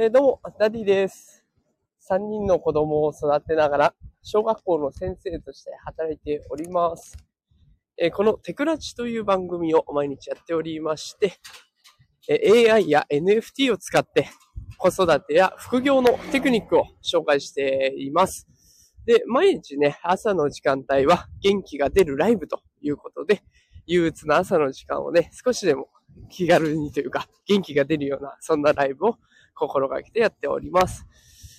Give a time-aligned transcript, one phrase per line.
[0.00, 1.44] えー、どうも、ダディです。
[2.08, 7.16] 3人の子供を育てながら、小学校の先生として働いております。
[7.96, 11.32] えーこのテクラチという番組を毎日やっておりまして、
[12.28, 14.28] え AI や NFT を使って
[14.76, 18.46] 子育てや副業のテクニックを紹介しています。
[19.04, 23.42] で、毎日ね、朝の時間帯は元気が出るライブということで、
[23.88, 25.88] 憂鬱な朝の時間をね、少しでも
[26.30, 29.16] 気軽にというか、元気が出るような、そんなライブを
[29.58, 31.06] 心がけてやっております。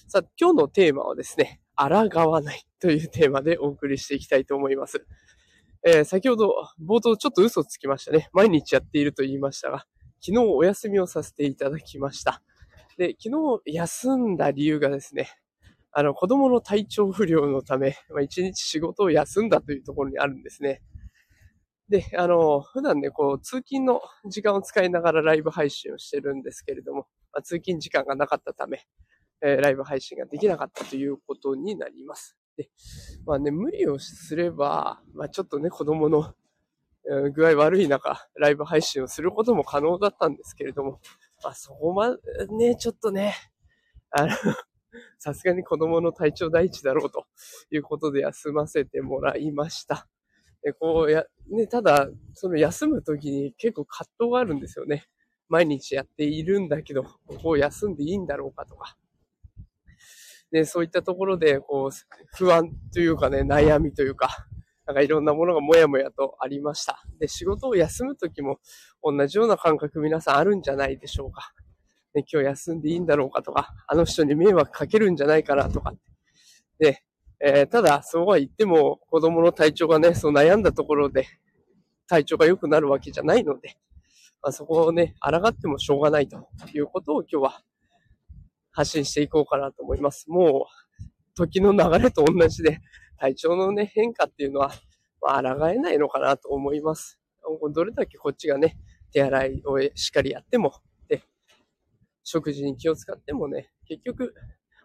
[0.07, 1.87] さあ、今日のテーマはですね、抗
[2.31, 5.05] わないというテーマでお送りしていきたいと思います。
[5.85, 8.29] えー先ほど冒頭ちょっと嘘つきましたね。
[8.33, 9.85] 毎日やっていると言いましたが、
[10.21, 12.41] 昨日お休みをさせていただきました。
[12.97, 15.29] で、昨日休んだ理由がですね、
[15.91, 20.81] あの、子供の体調不良のため、まあ、一日仕事を休んだというところにあるんですね。
[21.89, 27.07] で、あの、普段ね、こう、通勤の時間を使いながらライブ配信をしてるんですけれども、
[27.41, 28.85] 通勤時間がなかったため、
[29.41, 32.37] えーライブ配信ができなかったということになります。
[32.57, 32.69] で、
[33.25, 36.33] まあね、無理をすれば、まあちょっとね、子供の、
[37.09, 40.99] えー具合悪い中、ライブ配信をすることも可能だったんですけれども、
[41.43, 42.17] まあそこまで
[42.51, 43.35] ね、ちょっとね、
[44.11, 44.29] あの、
[45.19, 47.25] さすがに子供の体調第一だろうと
[47.71, 50.07] いうことで休ませてもらいました。
[50.61, 55.07] で、こうや、ね、ただ、その休むときに結構葛藤があるんですよね。
[55.49, 58.97] 毎日やっているんだけど、 ここを休んでいいんだろうかとか。
[60.51, 64.47] で、そういったところで、こう、不安というかね、悩みというか、
[64.85, 67.03] なんかいろんなものがもやもやとありました。
[67.19, 68.59] で、仕事を休むときも
[69.03, 71.53] 同じような感覚皆さんあるんじゃないでしょうか。
[72.15, 75.93] ね、今日休んでいいんだろうかとか、あの人に迷惑かけるんじゃないかなとか。
[76.79, 77.03] で、
[77.39, 81.27] えーただ、そうは言っても子供の体調がね、そう悩んだところで
[82.07, 83.77] 体調が良くなるわけじゃないので、
[84.41, 87.61] まあ、そこをね、抗ってもしょうがないということを今日は
[88.71, 90.29] 発信していこうかなと思います。
[90.29, 90.67] も
[91.01, 91.03] う、
[91.35, 92.79] 時の流れと同じで、
[93.17, 94.71] 体調のね、変化っていうのは、
[95.21, 97.19] まあ、抗えないのかなと思います。
[97.73, 98.77] どれだけこっちがね、
[99.11, 100.73] 手洗いをしっかりやっても、
[101.07, 101.23] で、
[102.23, 104.33] 食事に気を使ってもね、結局、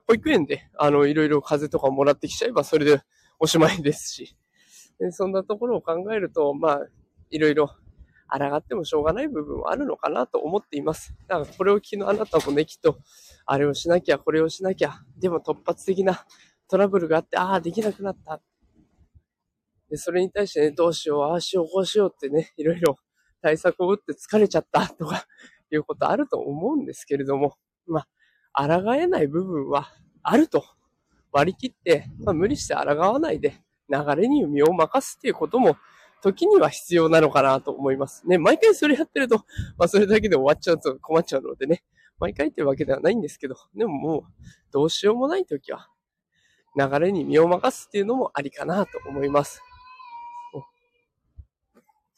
[0.06, 3.00] 保育園で、あの、いろいろ風邪とかもらってきちゃえば、それで
[3.38, 4.36] おしまいですし、
[4.98, 6.80] でそんなところを考えると、まあ、
[7.30, 7.74] いろいろ
[8.38, 11.14] 抗ってもしょうがない部分はあるのかなと思っています。
[11.28, 12.98] だからこれを昨日あなたもね、きっと、
[13.46, 16.24] あれをしなきゃ、これをしなきゃ、でも突発的な
[16.68, 18.40] トラブルがあって、ああ、できなくなった。
[19.90, 22.96] で、それに対してね、どうしよう、ああしよう、こうしようってね、いろいろ
[23.40, 25.26] 対策を打って疲れちゃったとか、
[25.74, 27.54] いうことあると思うんですけれども、
[27.86, 28.06] ま
[28.52, 29.88] あ、抗えない部分は
[30.22, 30.64] あると
[31.32, 33.54] 割り切って、まあ、無理して抗わないで、
[33.88, 35.76] 流れに身を任すっていうことも、
[36.24, 38.26] 時には必要なのかなと思います。
[38.26, 39.44] ね、毎回それやってると、
[39.76, 41.84] まあ、それだけで終わっちゃうと困っちゃうのでね、
[42.18, 44.22] 毎回ってわけではないんですけど、でももう、
[44.72, 45.90] どうしようもない時は、
[46.78, 49.60] 流れに身を任すっていうのもありかなと思います。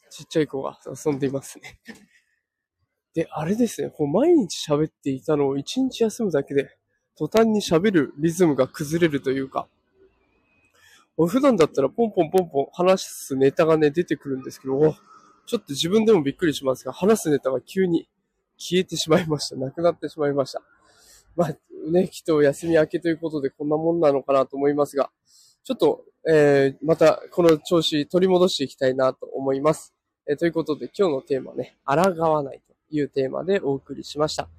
[0.09, 1.81] ちっちゃい子が遊んでいますね。
[3.13, 6.77] で、あれですね、こう毎日喋っていたのを一日休むだけで、
[7.17, 9.67] 途端に喋るリズムが崩れるというか、
[11.25, 14.95] 普段だったらポンポンポンポン話すネタがね、出てくるんですけど、
[15.47, 18.07] ちょっと自分でもびっくりしますが、話すネタが急に
[18.57, 19.55] 消えてしまいました。
[19.55, 20.61] なくなってしまいました。
[21.35, 21.57] まあ
[21.89, 25.09] ね、きっと休み明けということでこんなもんなのかなと思いますが、
[25.63, 29.93] ちょっと、えー、またこの調子取り戻していきたいなと思います。
[30.29, 34.49] えーということで今日のテーマはね、抗わないというテーマでお送りしました。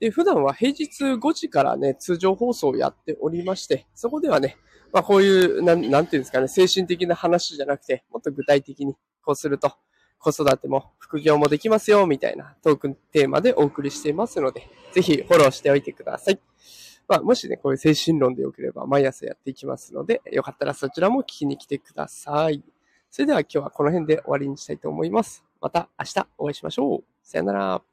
[0.00, 4.56] で、普段は平日5時からね、通常放送をやっておりまして、そこではね、
[4.92, 8.94] まあこういう、なん、なんていうんですかね、精神的な話じゃなくて、もっと具体的に
[9.24, 9.72] こうすると、
[10.18, 16.40] 子育ても副業もできますよ、みたいなトークテーマでお送りしていますので、ぜひフォローしておいてください。
[17.08, 22.62] まあ、もしね、こういう精神論でよければ毎朝やっていきますので、よかったらそちらも聞きに来てください。
[23.10, 25.44] それでは今日はこの辺で終わりにしたいと思います。
[25.60, 27.04] また明日お会いしましょう。
[27.22, 27.91] さよなら。